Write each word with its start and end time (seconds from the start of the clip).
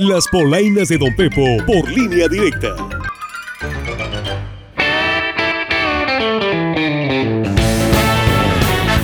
Las 0.00 0.28
polainas 0.28 0.86
de 0.86 0.96
Don 0.96 1.12
Pepo 1.16 1.42
por 1.66 1.90
línea 1.90 2.28
directa. 2.28 2.68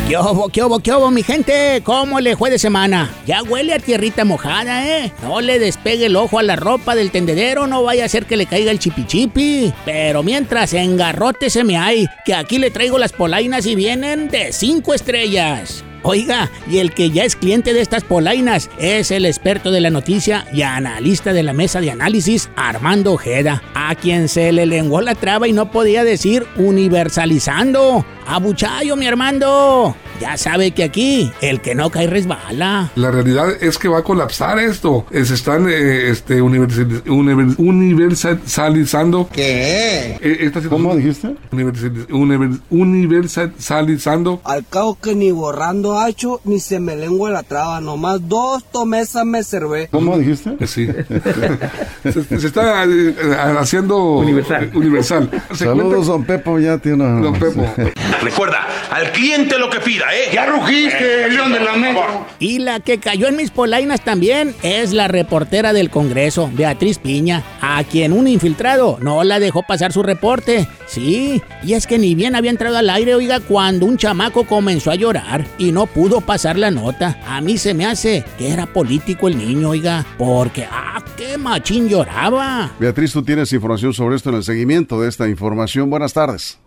¿Qué 0.09 0.17
hubo, 0.17 0.49
qué 0.51 0.63
hubo, 0.63 0.79
qué 0.79 0.93
hubo, 0.93 1.11
mi 1.11 1.25
gente? 1.25 1.83
¿Cómo 1.83 2.21
le 2.21 2.37
fue 2.37 2.49
de 2.49 2.61
semana? 2.61 3.13
Ya 3.27 3.43
huele 3.43 3.75
a 3.75 3.81
tierrita 3.81 4.25
mojada, 4.25 4.87
¿eh? 4.87 5.13
No 5.25 5.41
le 5.41 5.59
despegue 5.59 6.07
el 6.07 6.15
ojo 6.15 6.39
a 6.39 6.45
la 6.45 6.55
ropa 6.55 6.95
del 6.95 7.11
tendedero, 7.11 7.67
no 7.67 7.83
vaya 7.83 8.05
a 8.05 8.09
ser 8.09 8.27
que 8.27 8.37
le 8.37 8.47
caiga 8.47 8.71
el 8.71 8.79
chipichipi. 8.79 9.73
Pero 9.85 10.23
mientras, 10.23 10.75
engarrote 10.75 11.51
se 11.51 11.65
me 11.65 11.77
hay, 11.77 12.07
que 12.25 12.37
aquí 12.37 12.59
le 12.59 12.71
traigo 12.71 12.99
las 12.99 13.13
polainas 13.13 13.67
y 13.67 13.75
vienen 13.75 14.29
de 14.29 14.53
cinco 14.53 14.95
estrellas. 14.95 15.83
Oiga, 16.07 16.51
y 16.71 16.79
el 16.79 16.93
que 16.93 17.11
ya 17.11 17.25
es 17.25 17.35
cliente 17.35 17.73
de 17.73 17.81
estas 17.81 18.05
polainas 18.05 18.69
es 18.77 19.11
el 19.11 19.25
experto 19.25 19.71
de 19.71 19.81
la 19.81 19.89
noticia 19.89 20.47
y 20.53 20.61
analista 20.61 21.33
de 21.33 21.43
la 21.43 21.55
mesa 21.55 21.81
de 21.81 21.91
análisis, 21.91 22.51
Armando 22.57 23.15
Ojeda, 23.15 23.63
a 23.75 23.95
quien 23.95 24.29
se 24.29 24.53
le 24.53 24.67
lenguó 24.67 25.01
la 25.01 25.15
traba 25.15 25.49
y 25.49 25.55
no 25.55 25.71
podía 25.71 26.05
decir 26.05 26.47
universalizando. 26.57 28.05
¡Abuchayo, 28.27 28.97
mi 28.97 29.07
Armando! 29.07 29.97
Ya 30.21 30.37
sabe 30.37 30.71
que 30.71 30.85
aquí 30.85 31.33
el 31.41 31.61
que 31.61 31.75
no 31.75 31.91
cae 31.91 32.07
resbala. 32.07 32.91
La 32.95 33.11
realidad 33.11 33.47
es 33.61 33.79
que 33.79 33.89
va 33.89 33.99
a 33.99 34.03
colapsar 34.03 34.59
esto. 34.59 35.07
Se 35.11 35.35
están 35.35 35.69
eh, 35.69 36.09
este, 36.09 36.41
universal- 36.41 37.03
univer- 37.07 37.55
universalizando. 37.59 39.29
¿Qué? 39.33 40.13
esta 40.23 40.61
situación- 40.61 40.69
¿Cómo 40.71 40.95
dijiste? 40.97 41.35
Universal- 41.51 42.07
univer- 42.11 42.61
universalizando. 42.71 44.41
Al 44.45 44.65
cabo 44.67 44.99
que 45.01 45.15
ni 45.15 45.31
borrando 45.33 45.99
hacho, 45.99 46.41
ni 46.45 46.61
se 46.61 46.79
me 46.81 46.97
lengua 46.97 47.31
la 47.31 47.43
traba, 47.43 47.81
nomás 47.81 48.27
dos 48.29 48.65
tomesas 48.71 49.25
me 49.27 49.43
servé. 49.43 49.89
¿Cómo 49.91 50.17
dijiste? 50.19 50.57
Eh, 50.61 50.67
Sí. 50.67 50.87
se, 52.05 52.39
se 52.39 52.47
está 52.47 52.85
eh, 52.85 53.15
haciendo 53.59 53.97
universal. 54.19 54.71
universal. 54.75 55.31
Saludos, 55.55 56.07
don 56.07 56.25
Pepo, 56.25 56.59
ya 56.59 56.79
tiene 56.79 57.05
una... 57.05 57.21
Don 57.21 57.33
Pepo. 57.39 57.65
Recuerda, 58.23 58.67
al 58.91 59.13
cliente 59.13 59.59
lo 59.59 59.69
que 59.71 59.81
pida, 59.81 60.04
¿eh? 60.13 60.31
Ya 60.33 60.47
rugiste, 60.47 61.29
León 61.31 61.53
de 61.53 61.61
la 61.61 61.75
Metro. 61.75 62.27
Y 62.39 62.59
la 62.59 62.81
que 62.81 62.99
cayó 62.99 63.29
en 63.29 63.37
mis 63.37 63.51
polainas 63.51 64.03
también 64.03 64.55
es 64.63 64.93
la 64.93 65.09
reportera 65.09 65.73
del 65.73 65.91
Congreso, 65.91 66.51
Beatriz 66.53 66.99
Piña, 66.99 67.43
a 67.61 67.83
quien 67.85 68.13
un 68.13 68.29
infiltrado 68.29 68.99
no 69.01 69.25
la 69.25 69.41
dejó 69.41 69.63
pasar 69.63 69.93
su 69.93 70.03
reporte. 70.03 70.69
Sí, 70.87 71.43
y 71.63 71.75
es 71.75 71.87
que 71.87 71.99
ni 71.99 72.15
bien 72.15 72.37
había 72.37 72.51
entrado 72.51 72.77
al 72.77 72.91
aire, 72.91 73.15
oiga, 73.15 73.41
cuando 73.41 73.87
un 73.87 73.97
chamaco 73.97 74.45
comenzó 74.45 74.91
a 74.91 74.97
llorar 74.97 75.47
y 75.59 75.73
no 75.73 75.87
pudo 75.87 76.21
pasar 76.21 76.59
la 76.59 76.71
nota. 76.71 77.19
A 77.27 77.41
mí 77.41 77.59
se 77.59 77.75
me 77.75 77.87
hace 77.87 78.25
que 78.39 78.51
era 78.51 78.67
político 78.67 79.29
el 79.29 79.39
niño, 79.39 79.71
oiga, 79.71 80.05
porque, 80.19 80.67
ah, 80.71 81.03
qué 81.17 81.39
machín 81.39 81.89
lloraba. 81.89 82.73
Beatriz, 82.79 83.13
tú 83.13 83.23
tienes 83.23 83.53
información 83.53 83.95
sobre 83.95 84.17
esto 84.17 84.31
en 84.31 84.37
el 84.37 84.45
seguimiento 84.45 85.01
de 85.01 85.09
esta 85.09 85.29
información. 85.29 85.91
Buenas 85.91 86.13
tardes. 86.13 86.59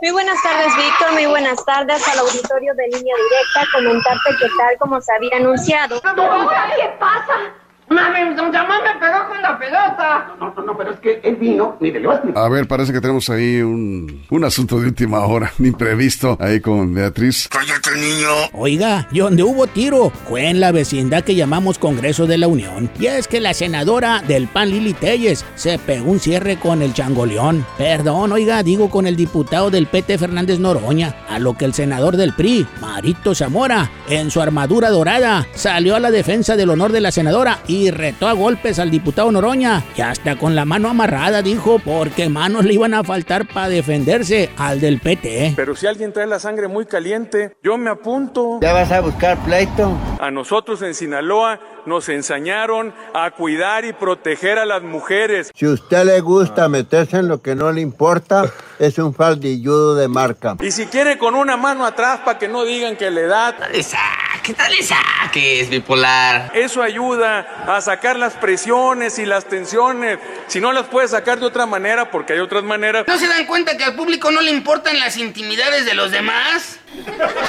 Muy 0.00 0.12
buenas 0.12 0.42
tardes, 0.42 0.74
Víctor. 0.76 1.12
Muy 1.12 1.26
buenas 1.26 1.62
tardes 1.64 2.08
al 2.08 2.20
auditorio 2.20 2.72
de 2.74 2.86
Línea 2.86 3.14
Directa. 3.16 3.70
Comentarte 3.72 4.30
que 4.38 4.46
tal 4.56 4.78
como 4.78 5.00
se 5.00 5.12
había 5.14 5.36
anunciado. 5.36 6.00
¿Qué 6.00 6.96
pasa? 6.98 7.52
Mami, 7.90 8.30
mi 8.30 8.36
mamá 8.36 8.78
me 8.84 9.00
pegó 9.00 9.28
con 9.28 9.42
la 9.42 9.58
pelota. 9.58 10.34
No, 10.38 10.54
no, 10.54 10.62
no, 10.62 10.78
pero 10.78 10.92
es 10.92 11.00
que 11.00 11.20
él 11.24 11.34
vino, 11.34 11.76
mire, 11.80 11.98
le 11.98 12.06
voy 12.06 12.14
a 12.14 12.18
explicar. 12.18 12.44
A 12.44 12.48
ver, 12.48 12.68
parece 12.68 12.92
que 12.92 13.00
tenemos 13.00 13.28
ahí 13.30 13.60
un, 13.62 14.22
un 14.30 14.44
asunto 14.44 14.78
de 14.78 14.86
última 14.86 15.18
hora, 15.26 15.52
un 15.58 15.66
imprevisto, 15.66 16.36
ahí 16.40 16.60
con 16.60 16.94
Beatriz. 16.94 17.48
Cállate, 17.48 17.90
niño. 17.98 18.28
Oiga, 18.52 19.08
y 19.10 19.18
donde 19.18 19.42
hubo 19.42 19.66
tiro 19.66 20.10
fue 20.28 20.48
en 20.48 20.60
la 20.60 20.70
vecindad 20.70 21.24
que 21.24 21.34
llamamos 21.34 21.80
Congreso 21.80 22.28
de 22.28 22.38
la 22.38 22.46
Unión. 22.46 22.88
Y 23.00 23.06
es 23.06 23.26
que 23.26 23.40
la 23.40 23.54
senadora 23.54 24.22
del 24.26 24.46
PAN 24.46 24.70
Lili 24.70 24.92
Telles 24.92 25.44
se 25.56 25.76
pegó 25.78 26.12
un 26.12 26.20
cierre 26.20 26.58
con 26.60 26.82
el 26.82 26.94
changoleón. 26.94 27.66
Perdón, 27.76 28.30
oiga, 28.30 28.62
digo 28.62 28.88
con 28.88 29.08
el 29.08 29.16
diputado 29.16 29.68
del 29.68 29.88
PT 29.88 30.16
Fernández 30.16 30.60
Noroña. 30.60 31.16
A 31.28 31.40
lo 31.40 31.54
que 31.54 31.64
el 31.64 31.74
senador 31.74 32.16
del 32.16 32.34
PRI, 32.34 32.68
Marito 32.80 33.34
Zamora, 33.34 33.90
en 34.08 34.30
su 34.30 34.40
armadura 34.40 34.90
dorada, 34.90 35.44
salió 35.54 35.96
a 35.96 36.00
la 36.00 36.12
defensa 36.12 36.54
del 36.54 36.70
honor 36.70 36.92
de 36.92 37.00
la 37.00 37.10
senadora 37.10 37.58
y 37.66 37.79
retó 37.88 38.26
a 38.26 38.32
golpes 38.32 38.80
al 38.80 38.90
diputado 38.90 39.30
Noroña. 39.30 39.84
Y 39.96 40.00
hasta 40.00 40.36
con 40.36 40.56
la 40.56 40.64
mano 40.64 40.88
amarrada 40.88 41.40
dijo, 41.40 41.78
porque 41.78 42.28
manos 42.28 42.64
le 42.64 42.74
iban 42.74 42.94
a 42.94 43.04
faltar 43.04 43.46
para 43.46 43.68
defenderse 43.68 44.50
al 44.56 44.80
del 44.80 44.98
PT. 44.98 45.54
Pero 45.54 45.76
si 45.76 45.86
alguien 45.86 46.12
trae 46.12 46.26
la 46.26 46.40
sangre 46.40 46.66
muy 46.66 46.86
caliente, 46.86 47.56
yo 47.62 47.78
me 47.78 47.90
apunto. 47.90 48.58
¿Ya 48.60 48.72
vas 48.72 48.90
a 48.90 49.00
buscar 49.00 49.38
pleito? 49.44 49.96
A 50.18 50.30
nosotros 50.30 50.82
en 50.82 50.94
Sinaloa 50.94 51.60
nos 51.86 52.08
enseñaron 52.08 52.94
a 53.14 53.30
cuidar 53.30 53.84
y 53.84 53.92
proteger 53.92 54.58
a 54.58 54.64
las 54.64 54.82
mujeres. 54.82 55.50
Si 55.54 55.66
a 55.66 55.70
usted 55.70 56.04
le 56.04 56.20
gusta 56.20 56.68
meterse 56.68 57.18
en 57.18 57.28
lo 57.28 57.42
que 57.42 57.54
no 57.54 57.72
le 57.72 57.80
importa, 57.80 58.50
es 58.78 58.98
un 58.98 59.14
faldilludo 59.14 59.94
de 59.94 60.08
marca. 60.08 60.56
Y 60.60 60.70
si 60.70 60.86
quiere 60.86 61.18
con 61.18 61.34
una 61.34 61.56
mano 61.56 61.84
atrás 61.84 62.20
para 62.24 62.38
que 62.38 62.48
no 62.48 62.64
digan 62.64 62.96
que 62.96 63.10
le 63.10 63.26
da, 63.26 63.54
le 63.72 63.82
saques, 63.82 64.56
dale 64.56 64.82
saques, 64.82 65.68
bipolar. 65.68 66.50
eso 66.54 66.82
ayuda 66.82 67.40
a 67.66 67.80
sacar 67.80 68.18
las 68.18 68.34
presiones 68.34 69.18
y 69.18 69.26
las 69.26 69.44
tensiones. 69.44 70.18
Si 70.46 70.60
no 70.60 70.72
las 70.72 70.86
puede 70.86 71.08
sacar 71.08 71.38
de 71.38 71.46
otra 71.46 71.66
manera, 71.66 72.10
porque 72.10 72.32
hay 72.32 72.40
otras 72.40 72.64
maneras. 72.64 73.04
¿No 73.06 73.18
se 73.18 73.28
dan 73.28 73.46
cuenta 73.46 73.76
que 73.76 73.84
al 73.84 73.94
público 73.94 74.30
no 74.30 74.40
le 74.40 74.50
importan 74.50 74.98
las 74.98 75.16
intimidades 75.16 75.84
de 75.84 75.94
los 75.94 76.10
demás? 76.10 76.78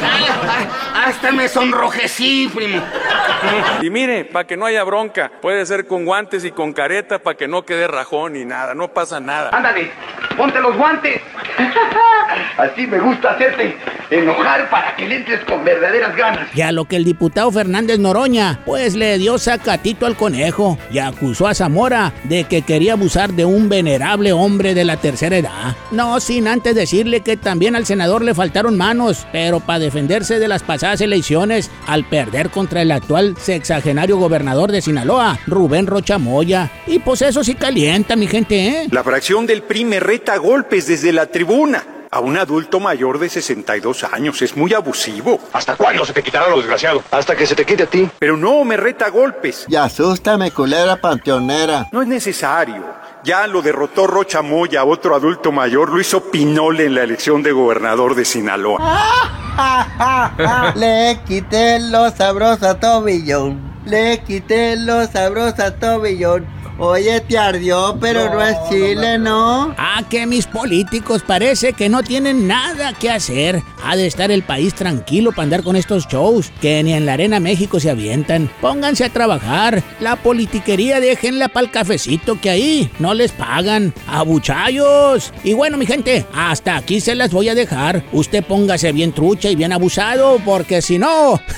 Ay, 0.01 0.25
hasta 1.05 1.31
me 1.31 1.47
sonrojecí, 1.47 2.49
primo. 2.53 2.81
Y 3.81 3.89
mire, 3.89 4.25
para 4.25 4.45
que 4.45 4.57
no 4.57 4.65
haya 4.65 4.83
bronca, 4.83 5.31
puede 5.41 5.65
ser 5.65 5.87
con 5.87 6.05
guantes 6.05 6.45
y 6.45 6.51
con 6.51 6.73
careta 6.73 7.19
para 7.19 7.37
que 7.37 7.47
no 7.47 7.63
quede 7.65 7.87
rajón 7.87 8.33
ni 8.33 8.45
nada, 8.45 8.73
no 8.73 8.89
pasa 8.89 9.19
nada. 9.19 9.49
Ándale, 9.53 9.91
ponte 10.37 10.59
los 10.59 10.75
guantes. 10.75 11.21
Así 12.57 12.87
me 12.87 12.99
gusta 12.99 13.31
hacerte 13.31 13.77
enojar 14.09 14.69
para 14.69 14.95
que 14.95 15.07
le 15.07 15.17
entres 15.17 15.39
con 15.45 15.63
verdaderas 15.63 16.15
ganas. 16.15 16.47
Y 16.55 16.61
a 16.61 16.71
lo 16.71 16.85
que 16.85 16.97
el 16.97 17.03
diputado 17.03 17.51
Fernández 17.51 17.99
Noroña, 17.99 18.59
pues 18.65 18.95
le 18.95 19.17
dio 19.17 19.37
sacatito 19.37 20.05
al 20.05 20.15
conejo 20.15 20.77
y 20.91 20.99
acusó 20.99 21.47
a 21.47 21.53
Zamora 21.53 22.13
de 22.23 22.43
que 22.43 22.61
quería 22.61 22.93
abusar 22.93 23.33
de 23.33 23.45
un 23.45 23.69
venerable 23.69 24.33
hombre 24.33 24.73
de 24.73 24.83
la 24.83 24.97
tercera 24.97 25.37
edad. 25.37 25.75
No 25.91 26.19
sin 26.19 26.47
antes 26.47 26.75
decirle 26.75 27.21
que 27.21 27.37
también 27.37 27.75
al 27.75 27.85
senador 27.85 28.21
le 28.23 28.35
faltaron 28.35 28.77
manos, 28.77 29.25
pero 29.31 29.59
para 29.59 29.79
defenderse 29.79 30.39
de 30.39 30.47
las 30.47 30.63
pasadas 30.63 31.01
elecciones 31.01 31.71
al 31.87 32.05
perder 32.05 32.49
contra 32.49 32.81
el 32.81 32.91
actual 32.91 33.35
sexagenario 33.37 34.17
gobernador 34.17 34.71
de 34.71 34.81
Sinaloa, 34.81 35.39
Rubén 35.47 35.87
Rocha 35.87 36.17
Moya. 36.17 36.69
Y 36.87 36.99
pues 36.99 37.21
eso 37.21 37.43
sí 37.43 37.55
calienta, 37.55 38.15
mi 38.15 38.27
gente, 38.27 38.67
¿eh? 38.67 38.87
La 38.91 39.03
fracción 39.03 39.45
del 39.45 39.63
PRI 39.63 39.85
me 39.85 39.99
reta 39.99 40.33
a 40.33 40.37
golpes 40.37 40.87
desde 40.87 41.11
la 41.11 41.27
tribuna. 41.27 41.83
A 42.13 42.19
un 42.19 42.37
adulto 42.37 42.81
mayor 42.81 43.19
de 43.19 43.29
62 43.29 44.03
años 44.03 44.41
es 44.41 44.57
muy 44.57 44.73
abusivo. 44.73 45.39
¿Hasta 45.53 45.77
cuándo 45.77 46.03
se 46.03 46.11
te 46.11 46.21
quitará 46.21 46.49
lo 46.49 46.57
desgraciado? 46.57 47.01
Hasta 47.09 47.37
que 47.37 47.47
se 47.47 47.55
te 47.55 47.65
quite 47.65 47.83
a 47.83 47.85
ti. 47.85 48.09
Pero 48.19 48.35
no, 48.35 48.65
me 48.65 48.75
reta 48.75 49.05
a 49.05 49.09
golpes. 49.09 49.63
Y 49.69 49.77
asústame, 49.77 50.51
culera 50.51 50.97
panteonera. 50.97 51.87
No 51.93 52.01
es 52.01 52.09
necesario. 52.09 52.83
Ya 53.23 53.47
lo 53.47 53.61
derrotó 53.61 54.07
Rocha 54.07 54.41
Moya, 54.41 54.83
otro 54.83 55.15
adulto 55.15 55.53
mayor, 55.53 55.89
lo 55.89 56.01
hizo 56.01 56.29
Pinole 56.29 56.87
en 56.87 56.95
la 56.95 57.03
elección 57.03 57.43
de 57.43 57.53
gobernador 57.53 58.13
de 58.13 58.25
Sinaloa. 58.25 58.81
Le 60.75 61.17
quité 61.25 61.79
lo 61.79 62.11
sabroso 62.11 62.67
a 62.67 62.77
Tobillón. 62.77 63.71
Le 63.85 64.21
quité 64.27 64.75
lo 64.75 65.07
sabroso 65.07 65.63
a 65.63 65.71
Tobillón. 65.71 66.45
Oye, 66.83 67.21
te 67.21 67.37
ardió, 67.37 67.95
pero 68.01 68.33
no, 68.33 68.41
es 68.41 68.57
chile, 68.67 69.19
¿no? 69.19 69.75
Ah, 69.77 70.01
que 70.09 70.25
mis 70.25 70.47
políticos 70.47 71.21
parece 71.21 71.73
que 71.73 71.89
no 71.89 72.01
tienen 72.01 72.47
nada 72.47 72.93
que 72.93 73.11
hacer. 73.11 73.61
Ha 73.83 73.95
de 73.95 74.07
estar 74.07 74.31
el 74.31 74.41
país 74.41 74.73
tranquilo 74.73 75.29
para 75.29 75.43
andar 75.43 75.61
con 75.61 75.75
estos 75.75 76.07
shows 76.07 76.51
que 76.59 76.81
ni 76.81 76.93
en 76.93 77.05
la 77.05 77.13
Arena 77.13 77.39
México 77.39 77.79
se 77.79 77.91
avientan. 77.91 78.49
Pónganse 78.61 79.05
a 79.05 79.09
trabajar. 79.09 79.83
La 79.99 80.15
politiquería 80.15 80.99
déjenla 80.99 81.49
para 81.49 81.67
el 81.67 81.71
cafecito 81.71 82.41
que 82.41 82.49
ahí 82.49 82.91
no 82.97 83.13
les 83.13 83.31
pagan. 83.31 83.93
¡Abuchayos! 84.07 85.31
Y 85.43 85.53
bueno, 85.53 85.77
mi 85.77 85.85
gente, 85.85 86.25
hasta 86.33 86.77
aquí 86.77 86.99
se 86.99 87.13
las 87.13 87.31
voy 87.31 87.49
a 87.49 87.53
dejar. 87.53 88.03
Usted 88.11 88.43
póngase 88.43 88.91
bien 88.91 89.13
trucha 89.13 89.51
y 89.51 89.55
bien 89.55 89.71
abusado, 89.71 90.39
porque 90.43 90.81
si 90.81 90.97
no. 90.97 91.39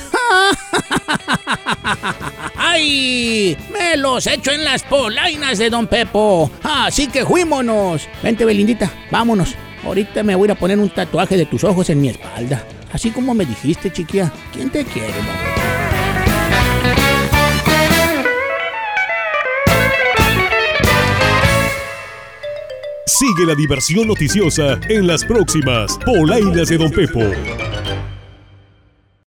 ¡Ay! 2.57 3.57
Me 3.83 3.97
los 3.97 4.27
echo 4.27 4.51
en 4.51 4.63
las 4.63 4.81
polainas 4.83 5.57
de 5.57 5.69
Don 5.69 5.87
Pepo. 5.87 6.49
Así 6.63 7.07
que 7.07 7.25
fuímonos. 7.25 8.07
Vente, 8.21 8.45
Belindita, 8.45 8.89
vámonos. 9.11 9.55
Ahorita 9.83 10.23
me 10.23 10.35
voy 10.35 10.49
a 10.49 10.55
poner 10.55 10.79
un 10.79 10.89
tatuaje 10.89 11.35
de 11.35 11.45
tus 11.45 11.65
ojos 11.65 11.89
en 11.89 11.99
mi 11.99 12.09
espalda. 12.09 12.65
Así 12.93 13.11
como 13.11 13.33
me 13.33 13.45
dijiste, 13.45 13.91
chiquilla. 13.91 14.31
¿Quién 14.53 14.69
te 14.69 14.85
quiere, 14.85 15.09
mamá? 15.09 15.33
Sigue 23.05 23.45
la 23.45 23.55
diversión 23.55 24.07
noticiosa 24.07 24.79
en 24.87 25.07
las 25.07 25.25
próximas 25.25 25.97
Polainas 26.05 26.69
de 26.69 26.77
Don 26.77 26.89
Pepo. 26.89 27.21